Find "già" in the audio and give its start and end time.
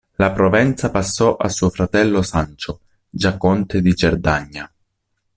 3.07-3.37